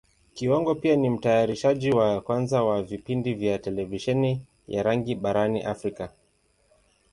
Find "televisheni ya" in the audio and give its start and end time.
3.59-4.83